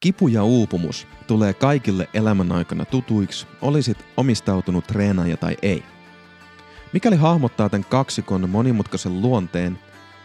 [0.00, 5.82] Kipu ja uupumus tulee kaikille elämän aikana tutuiksi, olisit omistautunut treenaaja tai ei.
[6.92, 9.78] Mikäli hahmottaa tämän kaksikon monimutkaisen luonteen,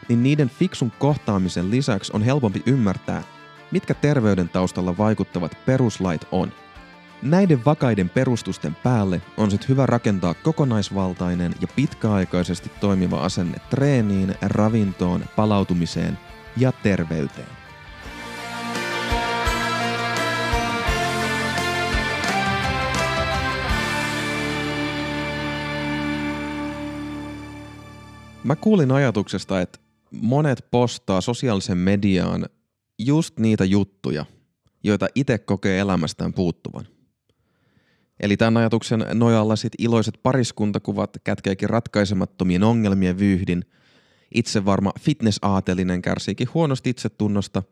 [0.09, 3.23] niin niiden fiksun kohtaamisen lisäksi on helpompi ymmärtää,
[3.71, 6.52] mitkä terveyden taustalla vaikuttavat peruslait on.
[7.21, 15.26] Näiden vakaiden perustusten päälle on sitten hyvä rakentaa kokonaisvaltainen ja pitkäaikaisesti toimiva asenne treeniin, ravintoon,
[15.36, 16.18] palautumiseen
[16.57, 17.54] ja terveyteen.
[28.45, 29.79] Mä kuulin ajatuksesta, että
[30.11, 32.45] monet postaa sosiaalisen mediaan
[32.99, 34.25] just niitä juttuja,
[34.83, 36.88] joita itse kokee elämästään puuttuvan.
[38.19, 43.66] Eli tämän ajatuksen nojalla sit iloiset pariskuntakuvat kätkeekin ratkaisemattomien ongelmien vyyhdin.
[44.33, 47.63] Itse varma fitnessaatelinen kärsiikin huonosti itsetunnosta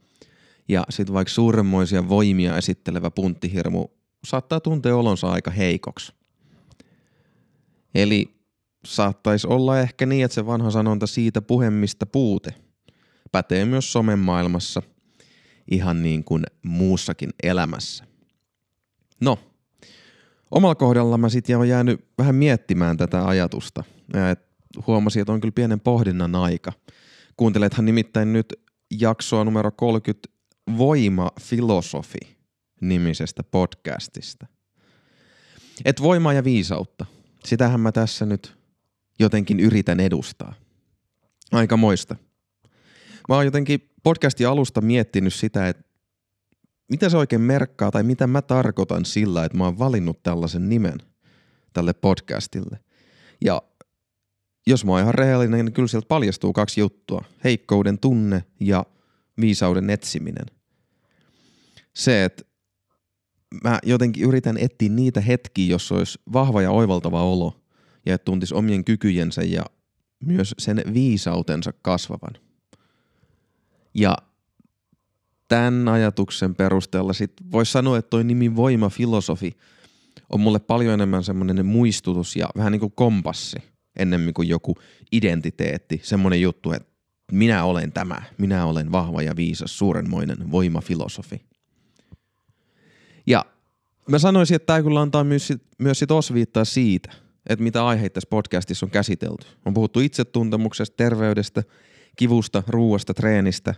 [0.70, 3.88] ja sitten vaikka suuremmoisia voimia esittelevä punttihirmu
[4.26, 6.14] saattaa tuntea olonsa aika heikoksi.
[7.96, 8.33] Eli
[8.86, 12.54] saattaisi olla ehkä niin, että se vanha sanonta siitä puhemista puute
[13.32, 14.82] pätee myös somen maailmassa
[15.72, 18.04] ihan niin kuin muussakin elämässä.
[19.22, 19.40] No,
[20.52, 23.84] omalla kohdalla mä sitten olen jäänyt vähän miettimään tätä ajatusta.
[24.14, 24.40] Ja et
[24.88, 26.74] huomasin, että on kyllä pienen pohdinnan aika.
[27.38, 28.54] Kuuntelethan nimittäin nyt
[29.00, 30.30] jaksoa numero 30
[30.78, 32.38] Voima filosofi
[32.82, 34.46] nimisestä podcastista.
[35.86, 37.06] Et voimaa ja viisautta.
[37.46, 38.58] Sitähän mä tässä nyt
[39.20, 40.54] jotenkin yritän edustaa.
[41.52, 42.16] Aika moista.
[43.30, 45.84] Mä oon jotenkin podcastin alusta miettinyt sitä, että
[46.90, 50.98] mitä se oikein merkkaa tai mitä mä tarkoitan sillä, että mä oon valinnut tällaisen nimen
[51.74, 52.80] tälle podcastille.
[53.42, 53.62] Ja
[54.68, 57.24] jos mä oon ihan rehellinen, niin kyllä sieltä paljastuu kaksi juttua.
[57.44, 58.86] Heikkouden tunne ja
[59.42, 60.46] viisauden etsiminen.
[61.94, 62.44] Se, että
[63.64, 67.63] mä jotenkin yritän etsiä niitä hetkiä, jos olisi vahva ja oivaltava olo
[68.06, 69.66] ja että tuntisi omien kykyjensä ja
[70.26, 72.34] myös sen viisautensa kasvavan.
[73.94, 74.18] Ja
[75.48, 79.58] tämän ajatuksen perusteella sit voisi sanoa, että toi nimi voimafilosofi
[80.30, 83.58] on mulle paljon enemmän semmoinen muistutus ja vähän niin kuin kompassi
[83.96, 84.76] ennemmin kuin joku
[85.12, 86.94] identiteetti, semmoinen juttu, että
[87.32, 91.42] minä olen tämä, minä olen vahva ja viisas, suurenmoinen voimafilosofi.
[93.28, 93.46] Ja
[94.10, 97.12] mä sanoisin, että tämä kyllä antaa myös, sit, myös sit osviittaa siitä,
[97.50, 99.48] että mitä aiheita tässä podcastissa on käsitelty.
[99.66, 101.64] On puhuttu itsetuntemuksesta, terveydestä,
[102.16, 103.76] kivusta, ruuasta, treenistä.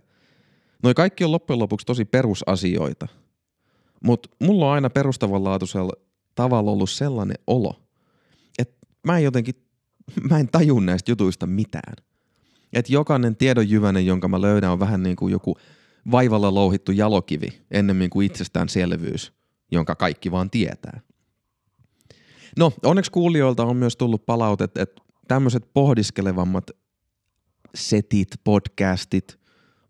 [0.84, 3.08] Noi kaikki on loppujen lopuksi tosi perusasioita.
[4.04, 5.94] Mutta mulla on aina perustavanlaatuisella
[6.36, 7.82] tavalla ollut sellainen olo,
[8.60, 8.76] että
[9.08, 9.56] mä en jotenkin,
[10.30, 11.94] mä en taju näistä jutuista mitään.
[12.74, 15.58] Että jokainen tiedonjyvänen, jonka mä löydän, on vähän niin kuin joku
[16.12, 19.34] vaivalla louhittu jalokivi ennemmin kuin itsestäänselvyys,
[19.72, 21.02] jonka kaikki vaan tietää.
[22.60, 26.72] No, onneksi kuulijoilta on myös tullut palautet, että tämmöiset pohdiskelevammat
[27.76, 29.40] setit, podcastit,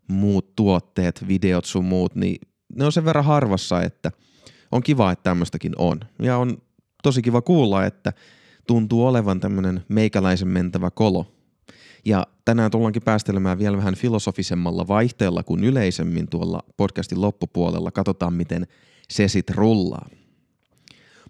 [0.08, 2.40] muut tuotteet, videot sun muut, niin
[2.74, 4.12] ne on sen verran harvassa, että
[4.72, 6.00] on kiva, että tämmöistäkin on.
[6.22, 6.58] Ja on
[7.02, 8.12] tosi kiva kuulla, että
[8.66, 11.26] tuntuu olevan tämmöinen meikäläisen mentävä kolo.
[12.04, 17.90] Ja tänään tullaankin päästelemään vielä vähän filosofisemmalla vaihteella kuin yleisemmin tuolla podcastin loppupuolella.
[17.90, 18.66] Katsotaan, miten
[19.08, 20.08] se sitten rullaa.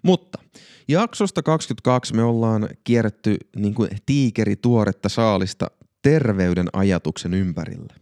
[0.03, 0.39] Mutta
[0.87, 5.71] jaksosta 22 me ollaan kierretty niin kuin tiikeri tuoretta saalista
[6.01, 7.95] terveyden ajatuksen ympärillä.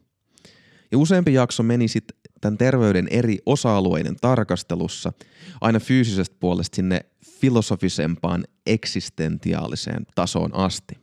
[0.91, 5.13] Ja useampi jakso meni sitten tämän terveyden eri osa-alueiden tarkastelussa
[5.61, 10.97] aina fyysisestä puolesta sinne filosofisempaan eksistentiaaliseen tasoon asti.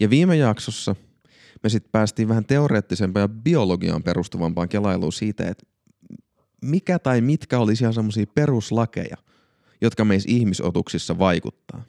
[0.00, 0.96] Ja viime jaksossa
[1.62, 5.66] me sitten päästiin vähän teoreettisempaan ja biologiaan perustuvampaan kelailuun siitä, että
[6.62, 9.16] mikä tai mitkä olisi ihan semmoisia peruslakeja,
[9.80, 11.84] jotka meissä ihmisotuksissa vaikuttaa.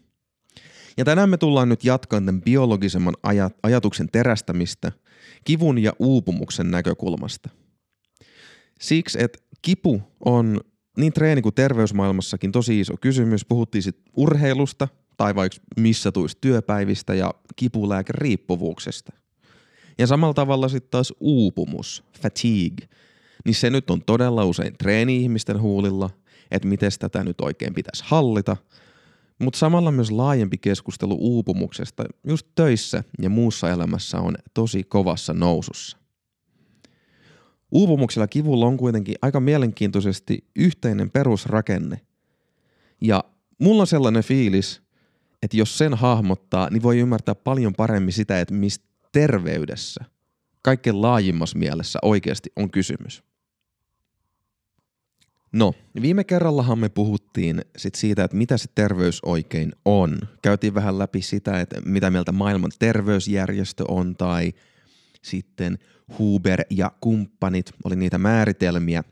[0.98, 4.92] Ja tänään me tullaan nyt jatkamaan tämän biologisemman aj- ajatuksen terästämistä
[5.44, 7.50] kivun ja uupumuksen näkökulmasta.
[8.80, 10.62] Siksi, että kipu on
[10.98, 13.46] niin treeni- kuin terveysmaailmassakin tosi iso kysymys.
[13.46, 14.88] Puhuttiin sitten urheilusta
[15.18, 19.14] tai vaikka missatuista työpäivistä ja kipulääkeriippuvuuksesta.
[19.98, 22.88] Ja samalla tavalla sitten taas uupumus, fatigue–
[23.46, 26.10] niin se nyt on todella usein treeni-ihmisten huulilla,
[26.52, 28.58] että miten tätä nyt oikein pitäisi hallita,
[29.40, 35.98] mutta samalla myös laajempi keskustelu uupumuksesta just töissä ja muussa elämässä on tosi kovassa nousussa.
[37.72, 42.02] Uupumuksella kivulla on kuitenkin aika mielenkiintoisesti yhteinen perusrakenne.
[43.02, 43.24] Ja
[43.60, 44.82] mulla on sellainen fiilis,
[45.44, 50.06] että jos sen hahmottaa, niin voi ymmärtää paljon paremmin sitä, että mistä terveydessä
[50.62, 53.24] kaikkein laajimmassa mielessä oikeasti on kysymys.
[55.54, 60.20] No, viime kerrallahan me puhuttiin sit siitä, että mitä se terveys oikein on.
[60.42, 64.54] Käytiin vähän läpi sitä, että mitä mieltä maailman terveysjärjestö on tai
[65.22, 65.78] sitten
[66.20, 69.04] Huber ja kumppanit oli niitä määritelmiä.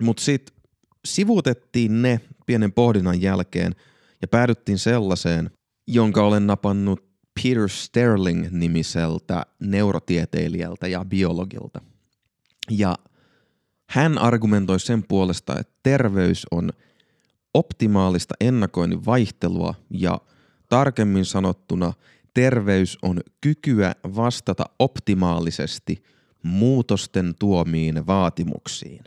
[0.00, 0.56] Mutta sitten
[1.04, 3.74] sivuutettiin ne pienen pohdinnan jälkeen
[4.22, 5.50] ja päädyttiin sellaiseen,
[5.86, 7.04] jonka olen napannut
[7.42, 11.80] Peter Sterling-nimiseltä neurotieteilijältä ja biologilta.
[12.70, 12.98] Ja
[13.94, 16.70] hän argumentoi sen puolesta, että terveys on
[17.54, 20.20] optimaalista ennakoinnin vaihtelua ja
[20.68, 21.92] tarkemmin sanottuna
[22.34, 26.02] terveys on kykyä vastata optimaalisesti
[26.42, 29.04] muutosten tuomiin vaatimuksiin.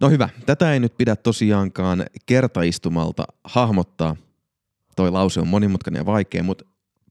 [0.00, 4.16] No hyvä, tätä ei nyt pidä tosiaankaan kertaistumalta hahmottaa.
[4.96, 6.64] Toi lause on monimutkainen ja vaikea, mutta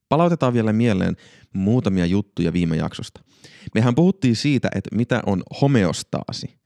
[0.10, 1.16] palautetaan vielä mieleen
[1.54, 3.22] muutamia juttuja viime jaksosta.
[3.76, 6.61] Mehän puhuttiin siitä, että mitä on homeostaasi.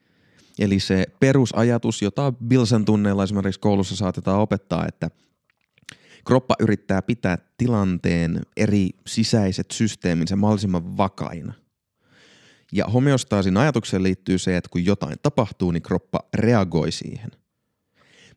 [0.60, 5.10] Eli se perusajatus, jota Bilsan tunneilla esimerkiksi koulussa saatetaan opettaa, että
[6.26, 11.54] kroppa yrittää pitää tilanteen eri sisäiset systeeminsä mahdollisimman vakaina.
[12.72, 17.32] Ja homeostaasin ajatukseen liittyy se, että kun jotain tapahtuu, niin kroppa reagoi siihen.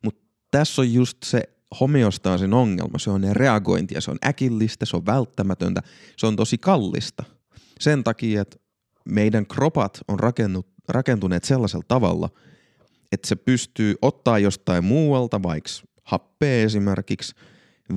[0.05, 1.43] Mutta tässä on just se
[1.81, 2.99] homeostaasin ongelma.
[2.99, 5.83] Se on ne reagointia, se on äkillistä, se on välttämätöntä,
[6.17, 7.25] se on tosi kallista.
[7.81, 8.57] Sen takia, että
[9.05, 12.31] meidän kropat on rakennut, rakentuneet sellaisella tavalla,
[13.13, 15.71] että se pystyy ottaa jostain muualta, vaikka
[16.03, 17.35] happea esimerkiksi,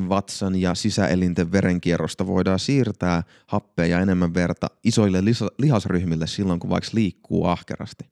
[0.10, 5.24] vatsan ja sisäelinten verenkierrosta voidaan siirtää happea ja enemmän verta isoille
[5.58, 8.10] lihasryhmille silloin, kun vaikka liikkuu ahkerasti.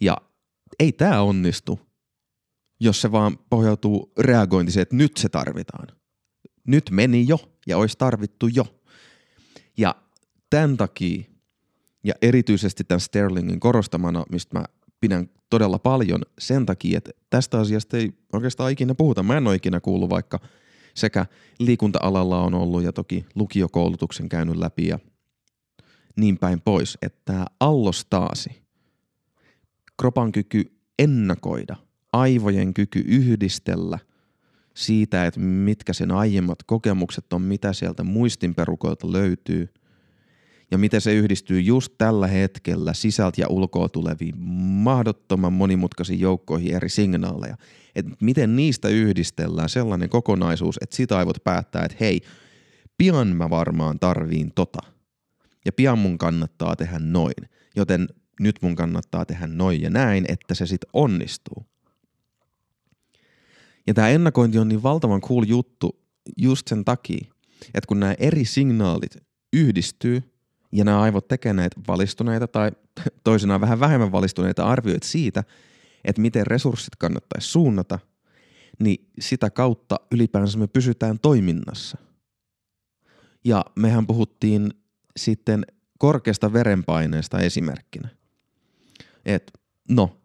[0.00, 0.16] Ja
[0.78, 1.80] ei tämä onnistu,
[2.80, 5.88] jos se vaan pohjautuu reagointiseen, että nyt se tarvitaan.
[6.66, 8.66] Nyt meni jo ja olisi tarvittu jo.
[9.76, 9.94] Ja
[10.50, 11.24] tämän takia,
[12.04, 14.64] ja erityisesti tämän Sterlingin korostamana, mistä mä
[15.00, 19.22] pidän todella paljon sen takia, että tästä asiasta ei oikeastaan ikinä puhuta.
[19.22, 20.40] Mä en ole ikinä kuullut vaikka
[20.94, 21.26] sekä
[21.58, 24.98] liikunta-alalla on ollut ja toki lukiokoulutuksen käynyt läpi ja
[26.16, 28.62] niin päin pois, että allostaasi,
[30.00, 31.76] kropan kyky ennakoida,
[32.12, 33.98] aivojen kyky yhdistellä
[34.74, 39.68] siitä, että mitkä sen aiemmat kokemukset on, mitä sieltä muistinperukoilta löytyy–
[40.70, 46.88] ja miten se yhdistyy just tällä hetkellä sisältä ja ulkoa tuleviin mahdottoman monimutkaisiin joukkoihin eri
[46.88, 47.56] signaaleja.
[47.94, 52.20] Että miten niistä yhdistellään sellainen kokonaisuus, että sitä aivot päättää, että hei,
[52.98, 54.78] pian mä varmaan tarviin tota.
[55.64, 57.48] Ja pian mun kannattaa tehdä noin.
[57.76, 58.08] Joten
[58.40, 61.66] nyt mun kannattaa tehdä noin ja näin, että se sitten onnistuu.
[63.86, 66.00] Ja tämä ennakointi on niin valtavan cool juttu
[66.36, 67.26] just sen takia,
[67.74, 69.16] että kun nämä eri signaalit
[69.52, 70.22] yhdistyy–
[70.72, 72.70] ja nämä aivot tekee näitä valistuneita tai
[73.24, 75.44] toisinaan vähän vähemmän valistuneita arvioita siitä,
[76.04, 77.98] että miten resurssit kannattaisi suunnata,
[78.78, 81.98] niin sitä kautta ylipäänsä me pysytään toiminnassa.
[83.44, 84.70] Ja mehän puhuttiin
[85.16, 85.66] sitten
[85.98, 88.08] korkeasta verenpaineesta esimerkkinä.
[89.24, 89.52] Et
[89.88, 90.18] no,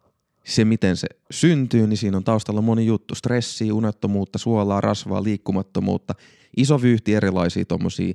[0.44, 3.16] se miten se syntyy, niin siinä on taustalla moni juttu.
[3.16, 6.16] Stressiä, unettomuutta, suolaa, rasvaa, liikkumattomuutta,
[6.58, 8.14] iso vyyhti erilaisia tuommoisia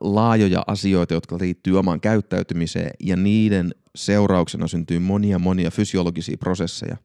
[0.00, 6.96] laajoja asioita, jotka liittyy omaan käyttäytymiseen ja niiden seurauksena syntyy monia monia fysiologisia prosesseja.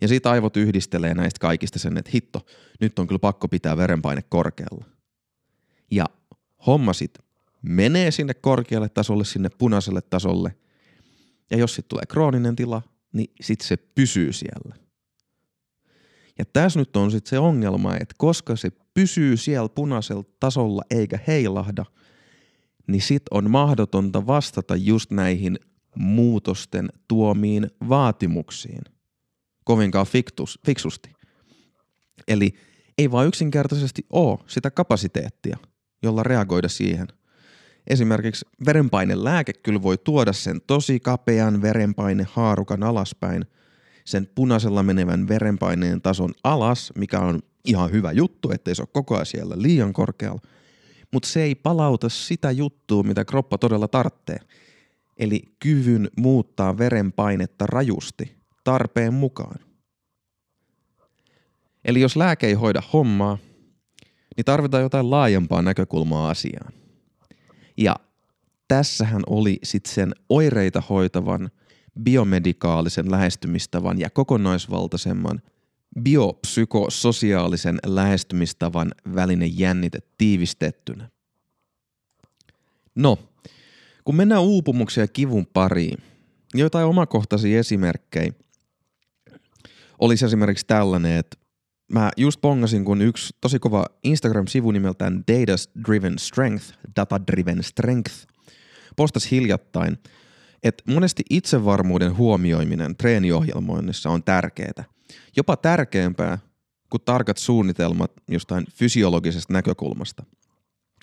[0.00, 2.46] Ja siitä aivot yhdistelee näistä kaikista sen, että hitto,
[2.80, 4.84] nyt on kyllä pakko pitää verenpaine korkealla.
[5.90, 6.06] Ja
[6.66, 7.18] homma sit
[7.62, 10.54] menee sinne korkealle tasolle, sinne punaiselle tasolle.
[11.50, 14.76] Ja jos sitten tulee krooninen tila, niin sitten se pysyy siellä.
[16.40, 21.18] Ja tässä nyt on sitten se ongelma, että koska se pysyy siellä punaisella tasolla eikä
[21.26, 21.84] heilahda,
[22.86, 25.58] niin sit on mahdotonta vastata just näihin
[25.96, 28.82] muutosten tuomiin vaatimuksiin
[29.64, 31.12] kovinkaan fiktus, fiksusti.
[32.28, 32.54] Eli
[32.98, 35.56] ei vaan yksinkertaisesti ole sitä kapasiteettia,
[36.02, 37.08] jolla reagoida siihen.
[37.86, 43.44] Esimerkiksi verenpainelääke kyllä voi tuoda sen tosi kapean verenpainehaarukan alaspäin,
[44.10, 49.14] sen punaisella menevän verenpaineen tason alas, mikä on ihan hyvä juttu, ettei se ole koko
[49.14, 50.40] ajan siellä liian korkealla–
[51.12, 54.38] mutta se ei palauta sitä juttua, mitä kroppa todella tarvitsee.
[55.16, 59.60] Eli kyvyn muuttaa verenpainetta rajusti tarpeen mukaan.
[61.84, 63.38] Eli jos lääke ei hoida hommaa,
[64.36, 66.72] niin tarvitaan jotain laajempaa näkökulmaa asiaan.
[67.76, 67.96] Ja
[68.68, 71.50] tässähän oli sitten sen oireita hoitavan
[72.02, 75.42] biomedikaalisen lähestymistavan ja kokonaisvaltaisemman
[76.00, 81.10] biopsykososiaalisen lähestymistavan välinen jännite tiivistettynä.
[82.94, 83.18] No,
[84.04, 85.98] kun mennään uupumuksen ja kivun pariin,
[86.54, 88.32] joitain omakohtaisia esimerkkejä,
[89.98, 91.36] olisi esimerkiksi tällainen, että
[91.92, 95.52] mä just pongasin, kun yksi tosi kova Instagram-sivu nimeltään Data
[95.88, 98.12] Driven Strength, Data Driven Strength,
[98.96, 99.98] postasi hiljattain,
[100.62, 104.84] että monesti itsevarmuuden huomioiminen treeniohjelmoinnissa on tärkeää.
[105.36, 106.38] Jopa tärkeämpää
[106.90, 110.24] kuin tarkat suunnitelmat jostain fysiologisesta näkökulmasta.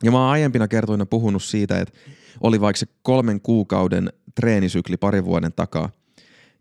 [0.03, 1.99] Ja mä oon aiempina kertoina puhunut siitä, että
[2.41, 5.89] oli vaikka se kolmen kuukauden treenisykli pari vuoden takaa,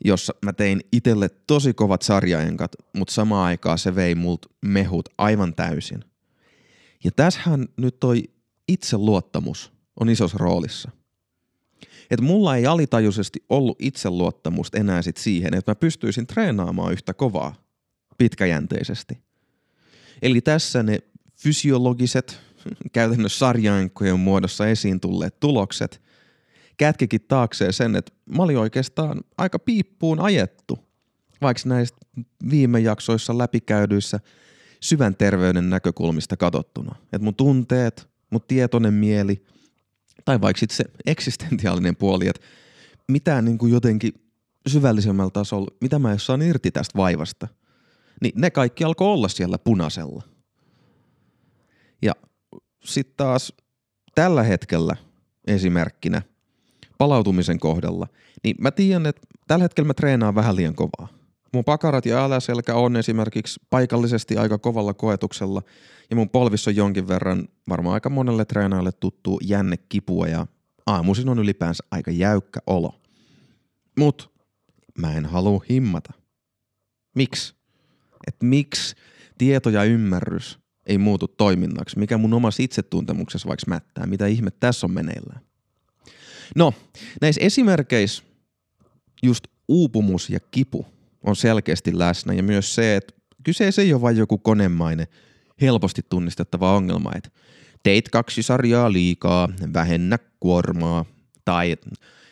[0.05, 5.55] jossa mä tein itelle tosi kovat sarjaenkat, mutta samaan aikaan se vei mult mehut aivan
[5.55, 6.05] täysin.
[7.05, 8.23] Ja tässähän nyt toi
[8.69, 10.91] itseluottamus on isossa roolissa.
[12.11, 17.55] Että mulla ei alitajuisesti ollut itseluottamusta enää sit siihen, että mä pystyisin treenaamaan yhtä kovaa
[18.19, 19.19] pitkäjänteisesti.
[20.23, 20.99] Eli tässä ne
[21.37, 22.41] fysiologiset,
[22.93, 26.03] käytännössä sarjaenkojen muodossa esiin tulleet tulokset
[26.77, 30.79] kätkikin taakseen sen, että mä olin oikeastaan aika piippuun ajettu,
[31.43, 31.99] vaikka näistä
[32.51, 34.21] viime jaksoissa läpikäydyissä
[34.81, 36.95] syvän terveyden näkökulmista katsottuna.
[37.03, 39.45] Että mun tunteet, mun tietoinen mieli
[40.27, 42.43] tai vaikka sitten se eksistentiaalinen puoli, että
[43.09, 44.13] mitä niin kuin jotenkin
[44.67, 47.49] syvällisemmällä tasolla, mitä mä saan irti tästä vaivasta,
[48.23, 50.23] niin ne kaikki alkoi olla siellä punaisella.
[52.03, 52.13] Ja
[52.85, 53.53] sitten taas
[54.15, 54.97] tällä hetkellä
[55.47, 56.23] esimerkkinä
[56.99, 58.07] palautumisen kohdalla,
[58.45, 61.16] niin mä tiedän, että tällä hetkellä mä treenaan vähän liian kovaa.
[61.57, 65.63] Mun pakarat ja alaselkä on esimerkiksi paikallisesti aika kovalla koetuksella
[66.11, 70.47] ja mun polvissa on jonkin verran varmaan aika monelle treenaajalle tuttu jännekipua ja
[70.87, 73.01] aamuisin on ylipäänsä aika jäykkä olo.
[73.99, 74.33] Mut
[74.99, 76.13] mä en halua himmata.
[77.15, 77.55] Miksi?
[78.27, 78.97] Et miksi
[79.39, 81.99] tieto ja ymmärrys ei muutu toiminnaksi?
[81.99, 84.07] Mikä mun omassa itsetuntemuksessa vaikka mättää?
[84.07, 85.41] Mitä ihme tässä on meneillään?
[86.57, 86.75] No,
[87.21, 88.23] näissä esimerkkeissä
[89.23, 94.17] just uupumus ja kipu on selkeästi läsnä ja myös se, että kyseessä ei ole vain
[94.17, 95.07] joku konemainen,
[95.61, 97.31] helposti tunnistettava ongelma, että
[97.83, 101.05] teit kaksi sarjaa liikaa, vähennä kuormaa
[101.45, 101.77] tai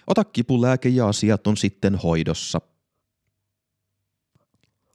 [0.07, 2.61] ota kipulääke ja asiat on sitten hoidossa.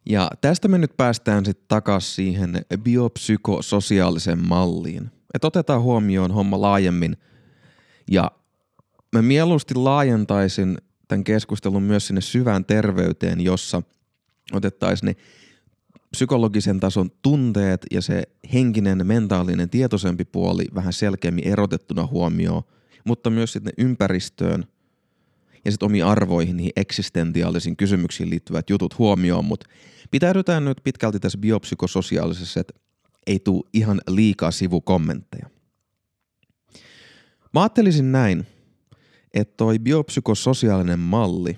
[0.09, 5.11] Ja tästä me nyt päästään sitten takaisin siihen biopsykososiaaliseen malliin.
[5.33, 7.17] Että otetaan huomioon homma laajemmin
[8.11, 8.31] ja
[9.15, 10.77] mä mieluusti laajentaisin
[11.09, 13.81] tämän keskustelun myös sinne syvään terveyteen, jossa
[14.51, 15.15] otettaisiin ne
[16.11, 18.23] psykologisen tason tunteet ja se
[18.53, 22.63] henkinen, mentaalinen, tietoisempi puoli vähän selkeämmin erotettuna huomioon,
[23.05, 24.65] mutta myös sitten ympäristöön
[25.65, 29.69] ja sitten omiin arvoihin, niihin eksistentiaalisiin kysymyksiin liittyvät jutut huomioon, mutta
[30.11, 32.73] pitäydytään nyt pitkälti tässä biopsykososiaalisessa, että
[33.27, 35.49] ei tule ihan liikaa sivukommentteja.
[37.53, 38.47] Mä ajattelisin näin,
[39.33, 41.57] että toi biopsykososiaalinen malli,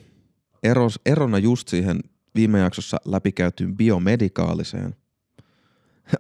[0.64, 2.00] eros, erona just siihen
[2.36, 4.96] viime jaksossa läpikäytyyn biomedikaaliseen,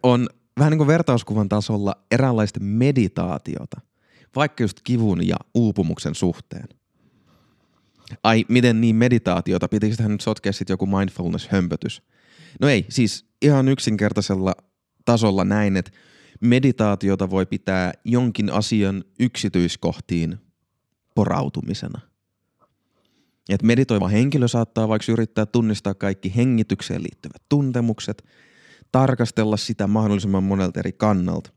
[0.04, 0.30] on
[0.60, 3.82] vähän niin kuin vertauskuvan tasolla eräänlaista meditaatiota,
[4.36, 6.68] vaikka just kivun ja uupumuksen suhteen.
[8.24, 9.68] Ai, miten niin meditaatiota?
[9.68, 12.02] Pitikö tähän nyt sotkea sitten joku mindfulness-hömpötys?
[12.62, 14.56] No ei, siis ihan yksinkertaisella
[15.06, 15.92] tasolla näin, että
[16.42, 20.38] meditaatiota voi pitää jonkin asian yksityiskohtiin
[21.16, 22.02] porautumisena.
[23.50, 28.24] Et meditoiva henkilö saattaa vaikka yrittää tunnistaa kaikki hengitykseen liittyvät tuntemukset,
[28.92, 31.52] tarkastella sitä mahdollisimman monelta eri kannalta.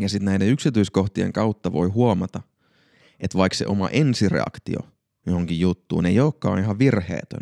[0.00, 2.42] Ja sitten näiden yksityiskohtien kautta voi huomata,
[3.20, 4.80] että vaikka se oma ensireaktio
[5.26, 7.40] johonkin juttuun ei olekaan ihan virheetön,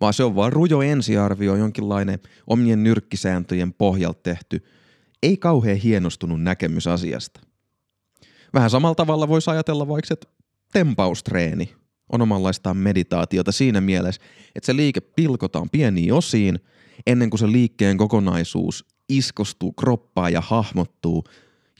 [0.00, 4.64] vaan se on vaan rujo ensiarvio, jonkinlainen omien nyrkkisääntöjen pohjalta tehty,
[5.22, 7.40] ei kauhean hienostunut näkemys asiasta.
[8.54, 10.28] Vähän samalla tavalla voisi ajatella vaikka, että
[10.72, 11.74] tempaustreeni
[12.12, 14.22] on omanlaistaan meditaatiota siinä mielessä,
[14.54, 16.58] että se liike pilkotaan pieniin osiin
[17.06, 21.24] ennen kuin se liikkeen kokonaisuus iskostuu kroppaan ja hahmottuu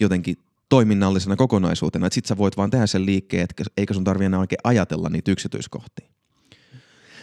[0.00, 0.36] jotenkin
[0.68, 4.60] toiminnallisena kokonaisuutena, että sit sä voit vaan tehdä sen liikkeen, eikä sun tarvi enää oikein
[4.64, 6.08] ajatella niitä yksityiskohtia.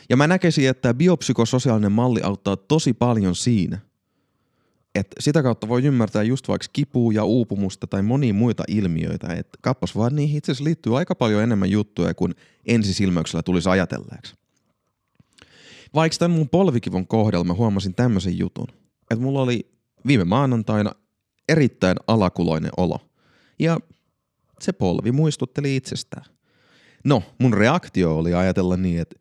[0.09, 3.79] Ja mä näkisin, että biopsykososiaalinen malli auttaa tosi paljon siinä–
[4.95, 9.57] et sitä kautta voi ymmärtää just vaikka kipua ja uupumusta tai monia muita ilmiöitä, että
[9.61, 12.35] kappas vaan niihin itse asiassa liittyy aika paljon enemmän juttuja kuin
[12.65, 14.35] ensisilmäyksellä tulisi ajatelleeksi.
[15.93, 18.67] Vaikka tämän mun polvikivon kohdalla mä huomasin tämmöisen jutun,
[19.11, 19.71] että mulla oli
[20.07, 20.91] viime maanantaina
[21.49, 22.99] erittäin alakuloinen olo.
[23.59, 23.79] Ja
[24.59, 26.25] se polvi muistutteli itsestään.
[27.03, 29.15] No, mun reaktio oli ajatella niin, että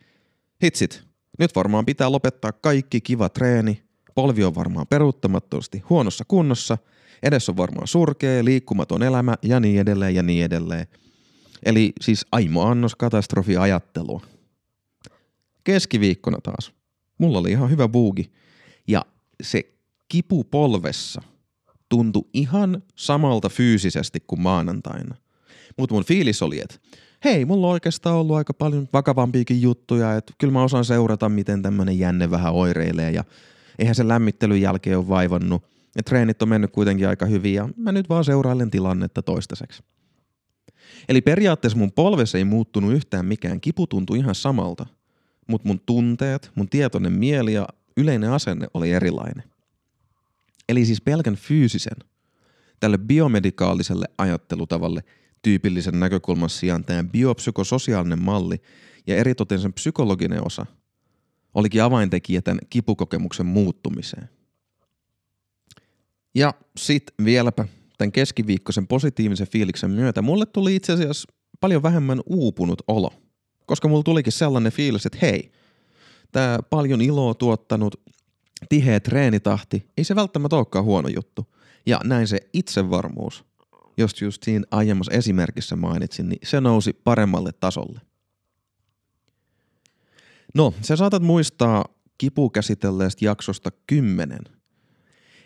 [0.62, 1.02] hitsit,
[1.38, 3.83] nyt varmaan pitää lopettaa kaikki kiva treeni
[4.14, 6.78] Polvi on varmaan peruuttamattomasti huonossa kunnossa,
[7.23, 10.87] edessä on varmaan surkea, liikkumaton elämä ja niin edelleen ja niin edelleen.
[11.64, 14.21] Eli siis aimo annos katastrofiajattelua.
[15.64, 16.73] Keskiviikkona taas.
[17.19, 18.33] Mulla oli ihan hyvä buugi.
[18.88, 19.04] Ja
[19.42, 19.73] se
[20.09, 21.23] kipu polvessa
[21.88, 25.14] tuntui ihan samalta fyysisesti kuin maanantaina.
[25.78, 26.75] Mutta mun fiilis oli, että
[27.25, 31.62] hei, mulla on oikeastaan ollut aika paljon vakavampiakin juttuja, että kyllä mä osaan seurata, miten
[31.62, 33.25] tämmönen jänne vähän oireilee ja
[33.79, 35.62] eihän se lämmittelyn jälkeen ole vaivannut.
[35.97, 39.83] Ja treenit on mennyt kuitenkin aika hyvin ja mä nyt vaan seurailen tilannetta toistaiseksi.
[41.09, 44.87] Eli periaatteessa mun polvessa ei muuttunut yhtään mikään, kipu tuntui ihan samalta,
[45.47, 49.45] mutta mun tunteet, mun tietoinen mieli ja yleinen asenne oli erilainen.
[50.69, 51.97] Eli siis pelkän fyysisen,
[52.81, 55.05] tälle biomedikaaliselle ajattelutavalle
[55.43, 58.62] tyypillisen näkökulman sijaan tämä biopsykososiaalinen malli
[59.07, 60.67] ja eritoten sen psykologinen osa
[61.54, 64.28] olikin avaintekijä tämän kipukokemuksen muuttumiseen.
[66.35, 67.64] Ja sitten vieläpä
[67.99, 73.12] tämän keskiviikkoisen positiivisen fiiliksen myötä mulle tuli itse asiassa paljon vähemmän uupunut olo.
[73.66, 75.52] Koska mulla tulikin sellainen fiilis, että hei,
[76.32, 78.00] tämä paljon iloa tuottanut
[78.68, 81.47] tiheä treenitahti, ei se välttämättä olekaan huono juttu.
[81.87, 83.44] Ja näin se itsevarmuus,
[83.97, 88.00] jos just siinä aiemmassa esimerkissä mainitsin, niin se nousi paremmalle tasolle.
[90.54, 91.85] No, sä saatat muistaa
[92.18, 94.38] kipukäsitelleestä jaksosta 10,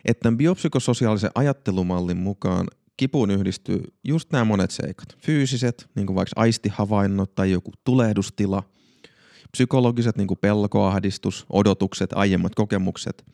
[0.04, 5.18] että tämän biopsykososiaalisen ajattelumallin mukaan kipuun yhdistyy just nämä monet seikat.
[5.18, 8.62] Fyysiset, niin kuin vaikka aistihavainnot tai joku tulehdustila.
[9.52, 13.25] Psykologiset, niin kuin pelkoahdistus, odotukset, aiemmat kokemukset.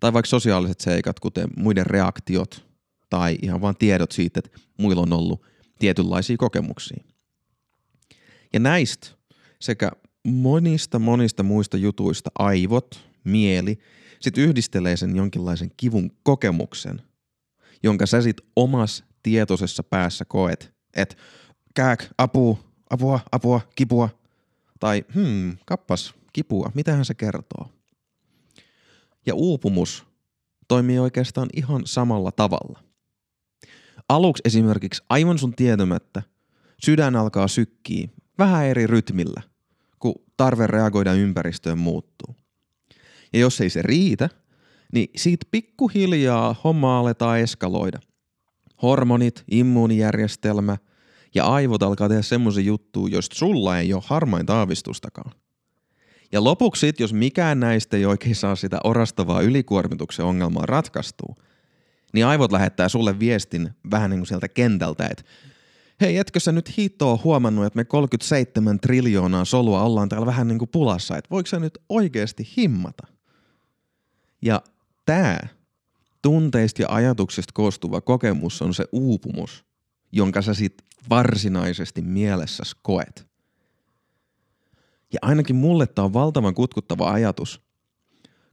[0.00, 2.66] Tai vaikka sosiaaliset seikat, kuten muiden reaktiot
[3.10, 5.42] tai ihan vain tiedot siitä, että muilla on ollut
[5.78, 7.04] tietynlaisia kokemuksia.
[8.52, 9.08] Ja näistä
[9.60, 9.90] sekä
[10.24, 13.78] monista monista muista jutuista aivot, mieli–
[14.24, 17.02] sitten yhdistelee sen jonkinlaisen kivun kokemuksen,
[17.82, 21.16] jonka sä sit omassa tietoisessa päässä koet, että
[21.74, 22.56] kääk, apua,
[22.90, 24.08] apua, apua, kipua,
[24.80, 27.68] tai hmm, kappas, kipua, mitähän se kertoo.
[29.26, 30.04] Ja uupumus
[30.68, 32.80] toimii oikeastaan ihan samalla tavalla.
[34.08, 36.22] Aluksi esimerkiksi aivan sun tietämättä
[36.84, 38.08] sydän alkaa sykkiä
[38.38, 39.42] vähän eri rytmillä,
[40.04, 42.36] kun tarve reagoida ympäristöön muuttuu.
[43.32, 44.28] Ja jos ei se riitä,
[44.92, 47.98] niin siitä pikkuhiljaa homma aletaan eskaloida.
[48.82, 50.76] Hormonit, immuunijärjestelmä
[51.34, 55.32] ja aivot alkaa tehdä semmoisen juttuun, josta sulla ei ole harmain aavistustakaan.
[56.32, 61.34] Ja lopuksi sit, jos mikään näistä ei oikein saa sitä orastavaa ylikuormituksen ongelmaa ratkaistua,
[62.12, 65.24] niin aivot lähettää sulle viestin vähän niin kuin sieltä kentältä, että
[66.00, 70.58] hei, etkö sä nyt hitoa huomannut, että me 37 triljoonaa solua ollaan täällä vähän niin
[70.58, 73.06] kuin pulassa, että voiko sä nyt oikeasti himmata?
[74.42, 74.62] Ja
[75.06, 75.38] tämä
[76.22, 79.64] tunteista ja ajatuksista koostuva kokemus on se uupumus,
[80.12, 80.74] jonka sä sit
[81.10, 83.26] varsinaisesti mielessäsi koet.
[85.12, 87.60] Ja ainakin mulle tämä on valtavan kutkuttava ajatus,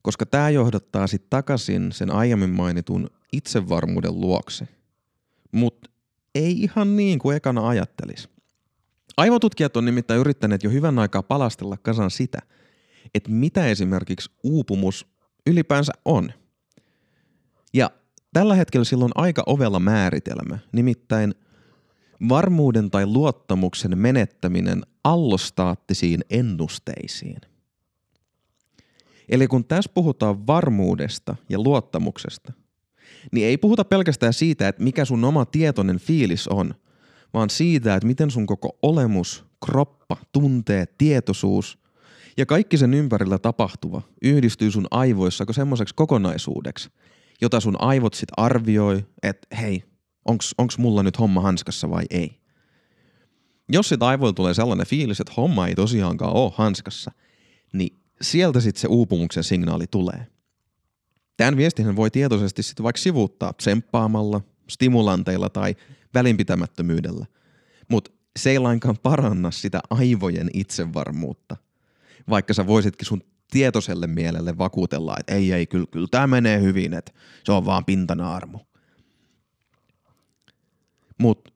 [0.01, 4.67] koska tämä johdattaa sitten takaisin sen aiemmin mainitun itsevarmuuden luokse.
[5.51, 5.90] Mutta
[6.35, 8.29] ei ihan niin kuin ekana ajattelis.
[9.17, 12.39] Aivotutkijat on nimittäin yrittäneet jo hyvän aikaa palastella kasan sitä,
[13.15, 15.07] että mitä esimerkiksi uupumus
[15.47, 16.33] ylipäänsä on.
[17.73, 17.91] Ja
[18.33, 21.35] tällä hetkellä silloin aika ovella määritelmä, nimittäin
[22.29, 27.41] varmuuden tai luottamuksen menettäminen allostaattisiin ennusteisiin.
[29.29, 32.53] Eli kun tässä puhutaan varmuudesta ja luottamuksesta,
[33.31, 36.75] niin ei puhuta pelkästään siitä, että mikä sun oma tietoinen fiilis on,
[37.33, 41.79] vaan siitä, että miten sun koko olemus, kroppa, tunteet, tietoisuus
[42.37, 46.89] ja kaikki sen ympärillä tapahtuva yhdistyy sun aivoissa semmoiseksi kokonaisuudeksi,
[47.41, 49.83] jota sun aivot sit arvioi, että hei,
[50.25, 52.41] onks, onks mulla nyt homma hanskassa vai ei.
[53.69, 57.11] Jos sit aivoilla tulee sellainen fiilis, että homma ei tosiaankaan ole hanskassa,
[57.73, 60.27] niin sieltä sitten se uupumuksen signaali tulee.
[61.41, 65.75] Tämän viestihän voi tietoisesti sitten vaikka sivuuttaa tsemppaamalla, stimulanteilla tai
[66.13, 67.25] välinpitämättömyydellä,
[67.89, 71.57] mutta se ei lainkaan paranna sitä aivojen itsevarmuutta–
[72.29, 76.93] vaikka sä voisitkin sun tietoiselle mielelle vakuutella, että ei, ei, kyllä, kyllä tämä menee hyvin,
[76.93, 77.11] että
[77.43, 78.59] se on vaan pintanaarmu.
[81.17, 81.51] Mutta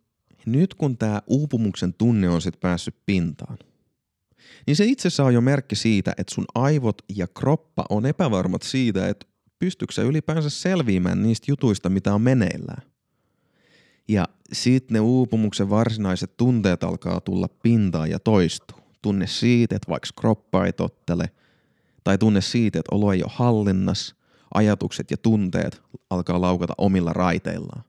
[0.45, 3.57] nyt kun tämä uupumuksen tunne on sitten päässyt pintaan,
[4.67, 9.07] niin se itse on jo merkki siitä, että sun aivot ja kroppa on epävarmat siitä,
[9.07, 9.34] että
[9.65, 12.81] pystyykö sä ylipäänsä selviämään niistä jutuista, mitä on meneillään.
[14.07, 18.79] Ja sitten ne uupumuksen varsinaiset tunteet alkaa tulla pintaan ja toistuu.
[19.01, 21.31] Tunne siitä, että vaikka kroppa ei tottele,
[22.03, 24.15] tai tunne siitä, että olo ei ole hallinnassa,
[24.53, 27.83] ajatukset ja tunteet alkaa laukata omilla raiteillaan.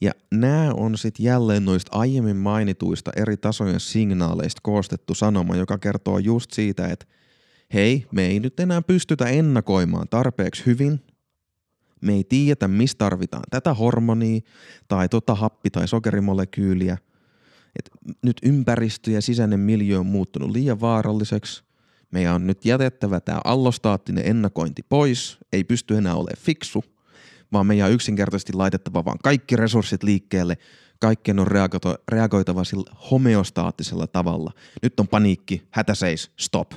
[0.00, 6.18] Ja nämä on sitten jälleen noista aiemmin mainituista eri tasojen signaaleista koostettu sanoma, joka kertoo
[6.18, 7.06] just siitä, että
[7.74, 11.00] hei, me ei nyt enää pystytä ennakoimaan tarpeeksi hyvin,
[12.00, 14.40] me ei tiedetä, mistä tarvitaan tätä hormonia
[14.88, 16.98] tai tota happi- tai sokerimolekyyliä.
[17.78, 17.90] Et
[18.22, 21.62] nyt ympäristö ja sisäinen miljö on muuttunut liian vaaralliseksi.
[22.10, 26.84] Meidän on nyt jätettävä tämä allostaattinen ennakointi pois, ei pysty enää olemaan fiksu,
[27.52, 30.58] vaan meidän on yksinkertaisesti laitettava vaan kaikki resurssit liikkeelle,
[31.00, 31.46] kaikkien on
[32.08, 34.52] reagoitava sillä homeostaattisella tavalla.
[34.82, 36.72] Nyt on paniikki, hätäseis, stop.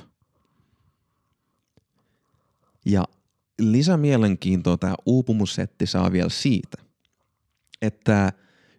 [2.86, 3.04] Ja
[3.60, 6.82] lisämielenkiintoa tämä uupumussetti saa vielä siitä,
[7.82, 8.32] että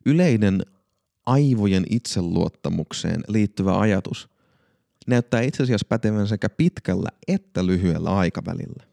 [0.05, 0.61] yleinen
[1.25, 4.29] aivojen itseluottamukseen liittyvä ajatus
[5.07, 8.83] näyttää itse asiassa pätevän sekä pitkällä että lyhyellä aikavälillä.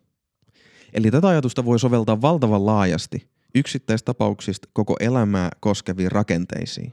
[0.93, 6.93] Eli tätä ajatusta voi soveltaa valtavan laajasti yksittäistapauksista koko elämää koskeviin rakenteisiin.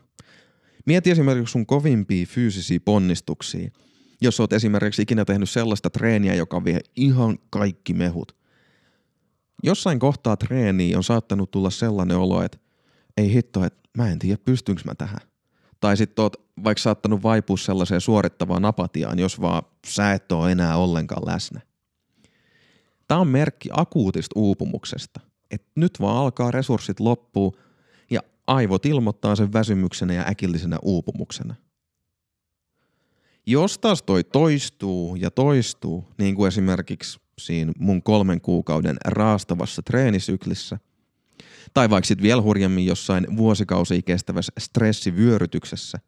[0.85, 3.71] Mieti esimerkiksi sun kovimpia fyysisiä ponnistuksia,
[4.21, 8.35] jos oot esimerkiksi ikinä tehnyt sellaista treeniä, joka vie ihan kaikki mehut.
[9.63, 12.57] Jossain kohtaa treeniä on saattanut tulla sellainen olo, että
[13.17, 15.19] ei hitto, että mä en tiedä pystynkö mä tähän.
[15.79, 20.77] Tai sitten oot vaikka saattanut vaipua sellaiseen suorittavaan apatiaan, jos vaan sä et ole enää
[20.77, 21.61] ollenkaan läsnä.
[23.07, 25.19] Tämä on merkki akuutista uupumuksesta,
[25.51, 27.59] että nyt vaan alkaa resurssit loppuu
[28.11, 31.55] ja aivot ilmoittaa sen väsymyksenä ja äkillisenä uupumuksena.
[33.49, 40.79] Jos taas toi toistuu ja toistuu, niin kuin esimerkiksi siinä mun kolmen kuukauden raastavassa treenisyklissä,
[41.73, 45.99] tai vaikka sitten vielä hurjemmin jossain vuosikausia kestävässä stressivyörytyksessä,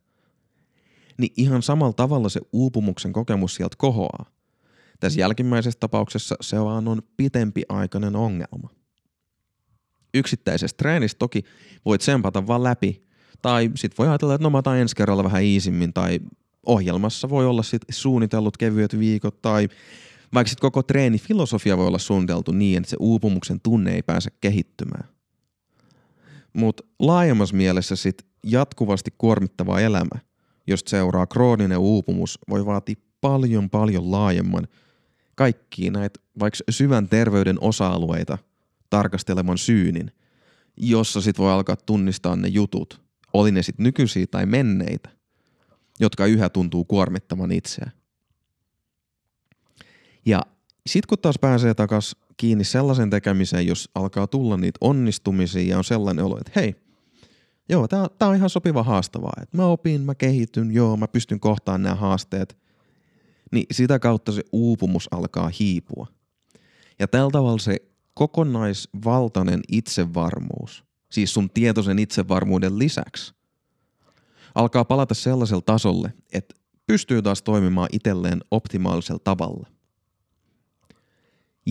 [1.17, 4.25] niin ihan samalla tavalla se uupumuksen kokemus sieltä kohoaa.
[4.99, 8.69] Tässä jälkimmäisessä tapauksessa se vaan on pitempiaikainen ongelma.
[10.13, 11.43] Yksittäisessä treenissä toki
[11.85, 13.03] voit sempata vaan läpi,
[13.41, 16.19] tai sit voi ajatella, että no mä otan ensi kerralla vähän iisimmin, tai
[16.65, 19.69] ohjelmassa voi olla sit suunnitellut kevyet viikot, tai
[20.33, 25.09] vaikka sit koko treenifilosofia voi olla suunniteltu niin, että se uupumuksen tunne ei pääse kehittymään.
[26.53, 30.19] Mutta laajemmassa mielessä sit jatkuvasti kuormittava elämä,
[30.67, 34.67] josta seuraa krooninen uupumus, voi vaatia paljon paljon laajemman
[35.35, 38.37] kaikkia näitä vaikka syvän terveyden osa-alueita
[38.89, 40.11] tarkasteleman syynin,
[40.77, 43.01] jossa sit voi alkaa tunnistaa ne jutut,
[43.33, 45.09] oli ne sitten nykyisiä tai menneitä,
[45.99, 47.91] jotka yhä tuntuu kuormittavan itseä.
[50.25, 50.41] Ja
[50.87, 55.83] sitten kun taas pääsee takas kiinni sellaisen tekemiseen, jos alkaa tulla niitä onnistumisia ja on
[55.83, 56.75] sellainen olo, että hei,
[57.69, 59.33] joo, tää, tää on ihan sopiva haastavaa.
[59.41, 62.57] Et mä opin, mä kehityn, joo, mä pystyn kohtaamaan nämä haasteet.
[63.51, 66.07] Niin sitä kautta se uupumus alkaa hiipua.
[66.99, 67.77] Ja tällä tavalla se
[68.13, 73.33] kokonaisvaltainen itsevarmuus, siis sun tietoisen itsevarmuuden lisäksi,
[74.55, 76.55] alkaa palata sellaiselle tasolle, että
[76.87, 79.67] pystyy taas toimimaan itselleen optimaalisella tavalla–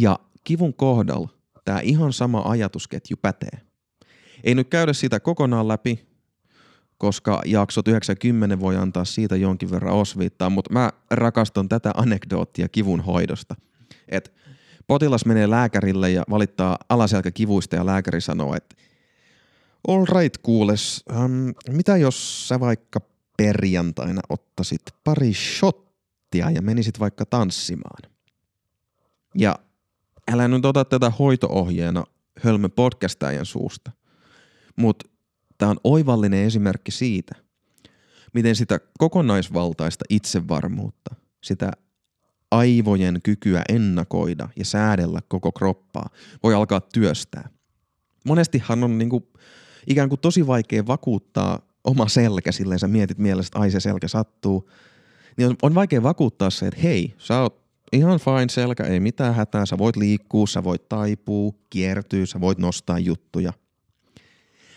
[0.00, 1.28] ja kivun kohdalla
[1.64, 3.60] tämä ihan sama ajatusketju pätee.
[4.44, 6.08] Ei nyt käydä sitä kokonaan läpi,
[6.98, 13.00] koska jakso 90 voi antaa siitä jonkin verran osviittaa, mutta mä rakastan tätä anekdoottia kivun
[13.00, 13.54] hoidosta.
[14.08, 14.34] Et
[14.86, 18.76] potilas menee lääkärille ja valittaa alaselkäkivuista ja lääkäri sanoo, että
[19.88, 23.00] all right kuules, ähm, mitä jos sä vaikka
[23.36, 28.10] perjantaina ottaisit pari shottia ja menisit vaikka tanssimaan?
[29.34, 29.58] Ja
[30.32, 32.04] älä nyt ota tätä hoitoohjeena
[32.44, 33.90] hölmö podcastajan suusta.
[34.76, 35.08] Mutta
[35.58, 37.34] tämä on oivallinen esimerkki siitä,
[38.34, 41.72] miten sitä kokonaisvaltaista itsevarmuutta, sitä
[42.50, 46.10] aivojen kykyä ennakoida ja säädellä koko kroppaa
[46.42, 47.48] voi alkaa työstää.
[48.24, 49.32] Monestihan on niinku
[49.86, 54.70] ikään kuin tosi vaikea vakuuttaa oma selkä, silleen sä mietit mielestä, ai se selkä sattuu,
[55.36, 59.34] niin on, on vaikea vakuuttaa se, että hei, sä oot ihan fine selkä, ei mitään
[59.34, 63.52] hätää, sä voit liikkua, sä voit taipua, kiertyä, sä voit nostaa juttuja.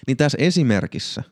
[0.08, 1.24] Niin tässä esimerkissä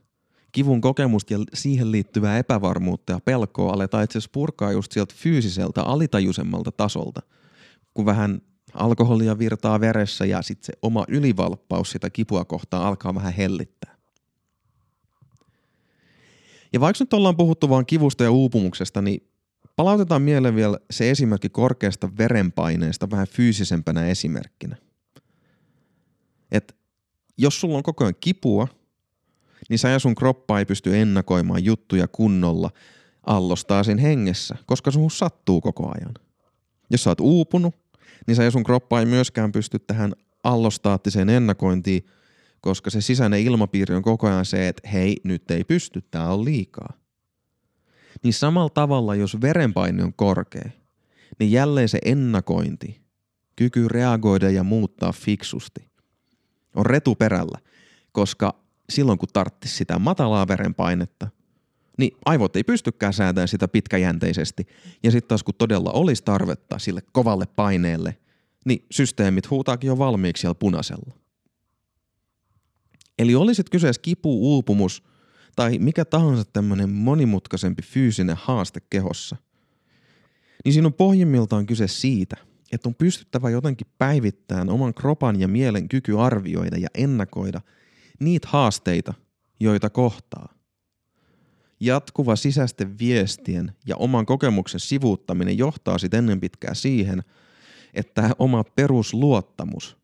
[0.52, 5.84] kivun kokemusta ja siihen liittyvää epävarmuutta ja pelkoa aletaan itse asiassa purkaa just sieltä fyysiseltä,
[5.84, 7.22] alitajuisemmalta tasolta,
[7.94, 8.42] kun vähän
[8.74, 13.96] alkoholia virtaa veressä ja sitten se oma ylivalppaus sitä kipua kohtaan alkaa vähän hellittää.
[16.74, 19.30] Ja vaikka nyt ollaan puhuttu vaan kivusta ja uupumuksesta, niin
[19.80, 24.76] Palautetaan mieleen vielä se esimerkki korkeasta verenpaineesta vähän fyysisempänä esimerkkinä.
[26.52, 26.76] Et
[27.38, 28.68] jos sulla on koko ajan kipua,
[29.70, 32.72] niin sä ja sun kroppa ei pysty ennakoimaan juttuja kunnolla
[33.24, 36.14] allostaa sen hengessä, koska sun sattuu koko ajan.
[36.92, 37.76] Jos sä oot uupunut,
[38.28, 42.06] niin sä ja sun kroppa ei myöskään pysty tähän allostaattiseen ennakointiin,
[42.62, 46.46] koska se sisäinen ilmapiiri on koko ajan se, että hei, nyt ei pysty, tää on
[46.46, 46.94] liikaa.
[48.24, 50.70] Niin samalla tavalla, jos verenpaine on korkea,
[51.40, 53.02] niin jälleen se ennakointi,
[53.56, 55.88] kyky reagoida ja muuttaa fiksusti,
[56.76, 57.60] on retuperällä,
[58.12, 58.56] koska
[58.90, 61.28] silloin kun tarttisi sitä matalaa verenpainetta,
[62.00, 64.68] niin aivot ei pystykään säätämään sitä pitkäjänteisesti.
[65.04, 68.18] Ja sitten taas kun todella olisi tarvetta sille kovalle paineelle,
[68.66, 71.14] niin systeemit huutaakin jo valmiiksi siellä punaisella.
[73.20, 75.04] Eli olisit kyseessä kipu, uupumus
[75.56, 79.36] tai mikä tahansa tämmöinen monimutkaisempi fyysinen haaste kehossa,
[80.66, 82.38] niin siinä on pohjimmiltaan kyse siitä,
[82.72, 87.62] että on pystyttävä jotenkin päivittämään oman kropan ja mielen kyky arvioida ja ennakoida
[88.20, 89.14] niitä haasteita,
[89.60, 90.59] joita kohtaa.
[91.80, 97.24] Jatkuva sisäisten viestien ja oman kokemuksen sivuuttaminen johtaa sitten ennen pitkää siihen,
[97.94, 99.98] että oma perusluottamus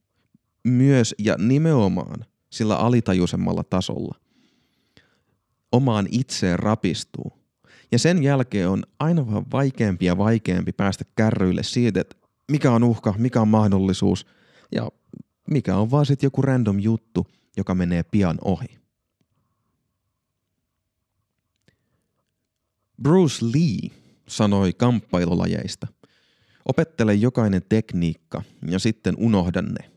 [0.64, 4.16] myös ja nimenomaan sillä alitajuisemmalla tasolla
[5.72, 7.34] omaan itseen rapistuu.
[7.92, 12.16] Ja sen jälkeen on aina vaan vaikeampi ja vaikeampi päästä kärryille siitä, että
[12.52, 14.26] mikä on uhka, mikä on mahdollisuus
[14.72, 14.92] ja
[15.52, 18.85] mikä on vaan sitten joku random juttu, joka menee pian ohi.
[23.02, 23.92] Bruce Lee
[24.28, 25.88] sanoi kamppailulajeista,
[26.66, 29.92] opettele jokainen tekniikka ja sitten unohda ne.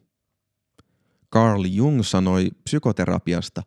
[1.32, 3.62] Carl Jung sanoi psykoterapiasta,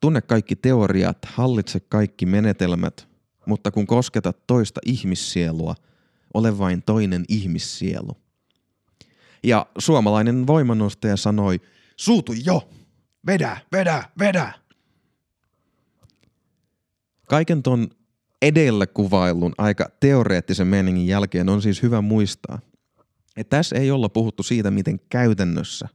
[0.00, 3.08] tunne kaikki teoriat, hallitse kaikki menetelmät,
[3.46, 5.74] mutta kun kosketat toista ihmissielua,
[6.34, 8.16] ole vain toinen ihmissielu.
[9.44, 11.60] Ja suomalainen voimanostaja sanoi,
[11.96, 12.68] suutu jo,
[13.26, 14.52] vedä, vedä, vedä.
[17.26, 17.88] Kaiken ton
[18.42, 22.58] edellä kuvailun aika teoreettisen meningin jälkeen on siis hyvä muistaa,
[23.36, 25.88] että tässä ei olla puhuttu siitä, miten käytännössä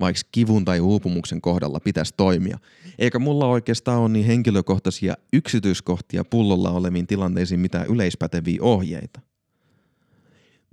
[0.00, 2.58] vaikka kivun tai uupumuksen kohdalla pitäisi toimia.
[2.98, 9.20] Eikä mulla oikeastaan ole niin henkilökohtaisia yksityiskohtia pullolla oleviin tilanteisiin mitään yleispäteviä ohjeita.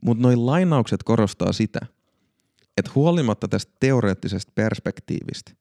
[0.04, 1.80] Mutta noin lainaukset korostaa sitä,
[2.78, 5.52] että huolimatta tästä teoreettisesta perspektiivistä,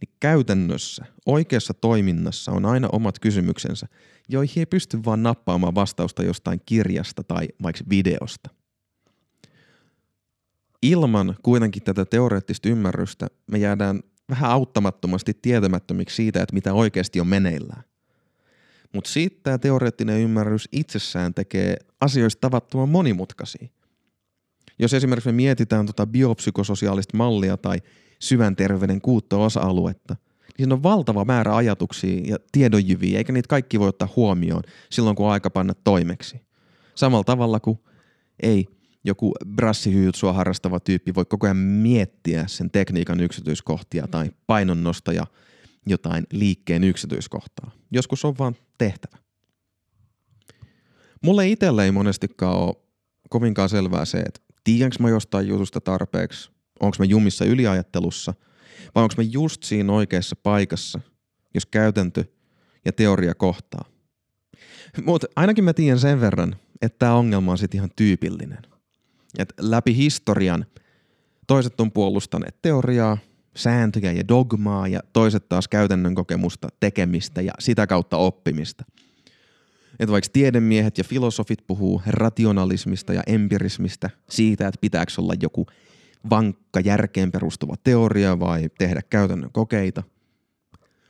[0.00, 3.86] niin käytännössä, oikeassa toiminnassa on aina omat kysymyksensä,
[4.28, 8.50] joihin ei pysty vaan nappaamaan vastausta jostain kirjasta tai vaikka videosta.
[10.82, 17.26] Ilman kuitenkin tätä teoreettista ymmärrystä me jäädään vähän auttamattomasti tietämättömiksi siitä, että mitä oikeasti on
[17.26, 17.82] meneillään.
[18.94, 23.68] Mutta siitä tämä teoreettinen ymmärrys itsessään tekee asioista tavattoman monimutkaisia.
[24.78, 27.78] Jos esimerkiksi me mietitään tuota biopsykososiaalista mallia tai
[28.22, 33.80] syvän terveyden kuutta osa-aluetta, niin siinä on valtava määrä ajatuksia ja tiedonjyviä, eikä niitä kaikki
[33.80, 36.40] voi ottaa huomioon silloin, kun aika panna toimeksi.
[36.94, 37.78] Samalla tavalla kuin
[38.42, 38.68] ei
[39.04, 45.26] joku brassihyytsua harrastava tyyppi voi koko ajan miettiä sen tekniikan yksityiskohtia tai painonnosta ja
[45.86, 47.70] jotain liikkeen yksityiskohtaa.
[47.90, 49.16] Joskus on vaan tehtävä.
[51.22, 52.76] Mulle itselle ei monestikaan ole
[53.30, 58.34] kovinkaan selvää se, että tiedänkö mä jostain jutusta tarpeeksi, onko mä jumissa yliajattelussa,
[58.94, 61.00] vai onko mä just siinä oikeassa paikassa,
[61.54, 62.24] jos käytäntö
[62.84, 63.84] ja teoria kohtaa.
[65.04, 68.62] Mutta ainakin mä tiedän sen verran, että tämä ongelma on sitten ihan tyypillinen.
[69.38, 70.66] Et läpi historian
[71.46, 73.18] toiset on puolustaneet teoriaa,
[73.56, 78.84] sääntöjä ja dogmaa ja toiset taas käytännön kokemusta, tekemistä ja sitä kautta oppimista.
[80.00, 85.66] Että vaikka tiedemiehet ja filosofit puhuu rationalismista ja empirismistä, siitä, että pitääkö olla joku
[86.30, 90.02] vankka järkeen perustuva teoria vai tehdä käytännön kokeita.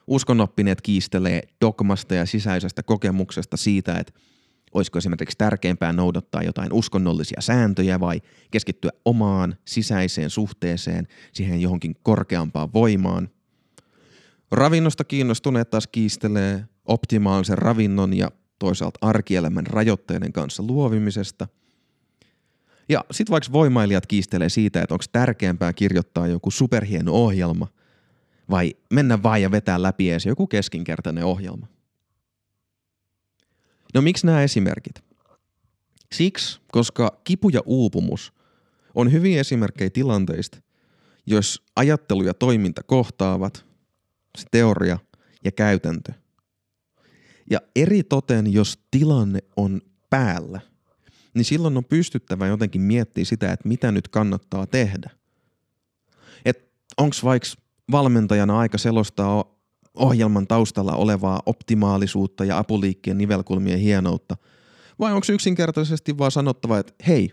[0.06, 4.12] Uskonnoppineet kiistelee dogmasta ja sisäisestä kokemuksesta siitä, että
[4.74, 8.20] olisiko esimerkiksi tärkeämpää noudattaa jotain uskonnollisia sääntöjä vai
[8.50, 13.28] keskittyä omaan sisäiseen suhteeseen, siihen johonkin korkeampaan voimaan.
[14.52, 21.48] Ravinnosta kiinnostuneet taas kiistelee optimaalisen ravinnon ja toisaalta arkielämän rajoitteiden kanssa luovimisesta.
[22.90, 27.66] Ja sitten vaikka voimailijat kiistelee siitä, että onko tärkeämpää kirjoittaa joku superhieno ohjelma
[28.50, 31.66] vai mennä vaan ja vetää läpi edes joku keskinkertainen ohjelma.
[33.94, 35.04] No miksi nämä esimerkit?
[36.12, 38.32] Siksi, koska kipu ja uupumus
[38.94, 40.58] on hyviä esimerkkejä tilanteista,
[41.26, 43.66] jos ajattelu ja toiminta kohtaavat,
[44.38, 44.98] se teoria
[45.44, 46.12] ja käytäntö.
[47.50, 50.60] Ja eri toten, jos tilanne on päällä,
[51.40, 55.10] niin silloin on pystyttävä jotenkin miettimään sitä, että mitä nyt kannattaa tehdä.
[56.44, 56.64] Että
[56.96, 57.48] onko vaikka
[57.90, 59.44] valmentajana aika selostaa
[59.94, 64.36] ohjelman taustalla olevaa optimaalisuutta ja apuliikkeen nivelkulmien hienoutta,
[64.98, 67.32] vai onko yksinkertaisesti vaan sanottava, että hei,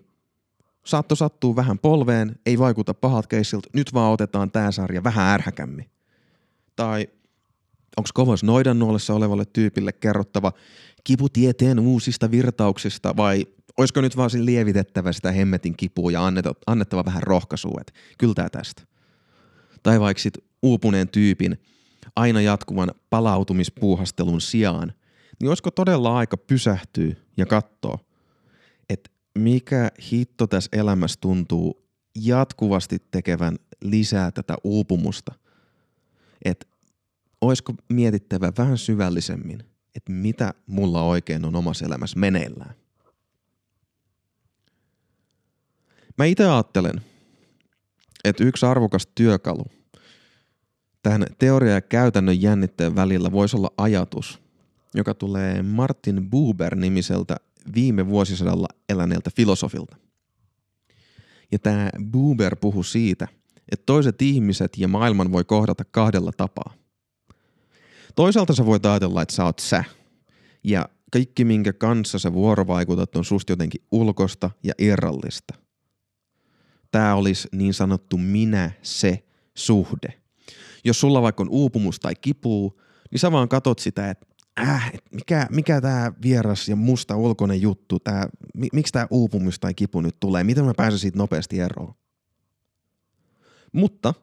[0.86, 5.89] saatto sattuu vähän polveen, ei vaikuta pahat keissiltä, nyt vaan otetaan tää sarja vähän ärhäkämmin.
[6.76, 7.08] Tai
[7.98, 10.52] onko kovas noidan nuolessa olevalle tyypille kerrottava
[11.04, 16.22] kiputieteen uusista virtauksista vai Olisiko nyt vaan lievitettävä sitä hemmetin kipua ja
[16.68, 18.82] annettava vähän rohkaisua, että kyllä tää tästä.
[19.84, 21.58] Tai vaikka sit uupuneen tyypin
[22.16, 24.94] aina jatkuvan palautumispuuhastelun sijaan,
[25.40, 28.00] niin olisiko todella aika pysähtyä ja katsoa,
[28.90, 29.10] että
[29.40, 35.34] mikä hitto tässä elämässä tuntuu jatkuvasti tekevän lisää tätä uupumusta.
[36.46, 36.68] Että
[37.42, 39.60] olisiko mietittävä vähän syvällisemmin,
[39.96, 42.76] että mitä mulla oikein on omassa elämässä meneillään.
[46.17, 47.01] Mä itse ajattelen,
[48.23, 49.65] että yksi arvokas työkalu
[51.03, 54.39] tähän teoria- ja käytännön jännitteen välillä voisi olla ajatus,
[54.93, 57.36] joka tulee Martin Buber-nimiseltä
[57.75, 59.97] viime vuosisadalla eläneeltä filosofilta.
[61.51, 63.27] Ja tämä Buber puhuu siitä,
[63.71, 66.73] että toiset ihmiset ja maailman voi kohdata kahdella tapaa.
[68.15, 69.84] Toisaalta sä voit ajatella, että sä oot sä,
[70.63, 75.66] ja kaikki minkä kanssa sä vuorovaikutat on susta jotenkin ulkosta ja irrallista.
[76.91, 80.13] Tämä olisi niin sanottu minä-se-suhde.
[80.84, 84.26] Jos sulla vaikka on uupumus tai kipuu, niin sä vaan katot sitä, että
[84.60, 89.73] äh, mikä, mikä tämä vieras ja musta ulkoinen juttu, tää, mi, miksi tämä uupumus tai
[89.73, 91.93] kipu nyt tulee, miten mä pääsen siitä nopeasti eroon.
[93.71, 94.13] Mutta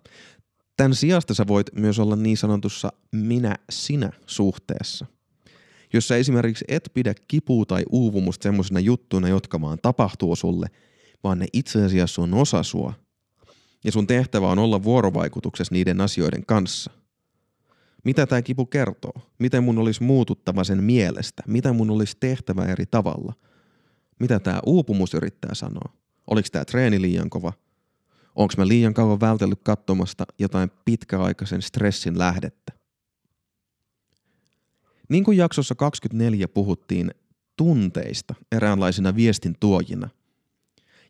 [0.76, 5.06] tämän sijasta sä voit myös olla niin sanotussa minä-sinä suhteessa.
[5.92, 10.66] Jos sä esimerkiksi et pidä kipua tai uupumusta semmoisena juttuina, jotka vaan tapahtuu sulle,
[11.24, 12.92] vaan ne itse asiassa on osa sua.
[13.84, 16.90] Ja sun tehtävä on olla vuorovaikutuksessa niiden asioiden kanssa–
[18.04, 19.12] mitä tämä kipu kertoo?
[19.38, 21.42] Miten mun olisi muututtava sen mielestä?
[21.46, 23.32] Mitä mun olisi tehtävä eri tavalla?
[24.20, 25.92] Mitä tämä uupumus yrittää sanoa?
[26.26, 27.52] Oliko tämä treeni liian kova?
[28.36, 32.72] Onko mä liian kauan vältellyt katsomasta jotain pitkäaikaisen stressin lähdettä?
[35.08, 37.10] Niin kuin jaksossa 24 puhuttiin
[37.56, 40.08] tunteista eräänlaisina viestin tuojina,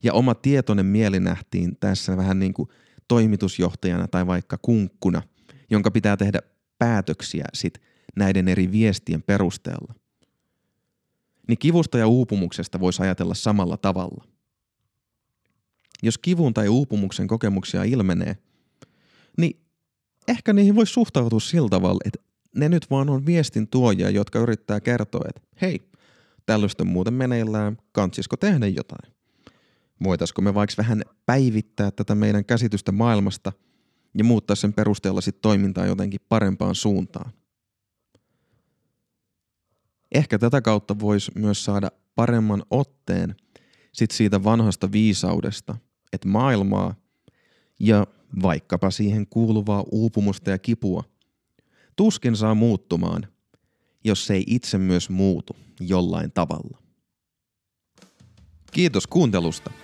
[0.02, 2.68] ja oma tietoinen mieli nähtiin tässä vähän niin kuin
[3.08, 5.22] toimitusjohtajana tai vaikka kunkkuna,
[5.70, 6.38] jonka pitää tehdä
[6.78, 7.80] päätöksiä sit
[8.16, 9.94] näiden eri viestien perusteella.
[11.48, 14.24] Niin kivusta ja uupumuksesta voisi ajatella samalla tavalla.
[16.02, 18.36] Jos kivun tai uupumuksen kokemuksia ilmenee,
[19.38, 19.60] niin
[20.28, 22.18] ehkä niihin voisi suhtautua sillä tavalla, että
[22.54, 25.80] ne nyt vaan on viestin tuojia, jotka yrittää kertoa, että hei,
[26.46, 29.13] tällaista muuten meneillään, kantsisko tehdä jotain?
[30.02, 33.52] Voitaisiko me vaikka vähän päivittää tätä meidän käsitystä maailmasta–
[34.14, 37.32] ja muuttaa sen perusteella sit toimintaa jotenkin parempaan suuntaan.
[40.14, 43.36] Ehkä tätä kautta voisi myös saada paremman otteen
[43.92, 45.76] sit siitä vanhasta viisaudesta,
[46.12, 46.94] että maailmaa
[47.80, 48.06] ja
[48.42, 51.04] vaikkapa siihen kuuluvaa uupumusta ja kipua
[51.96, 53.26] tuskin saa muuttumaan,
[54.04, 56.78] jos se ei itse myös muutu jollain tavalla.
[58.72, 59.83] Kiitos kuuntelusta.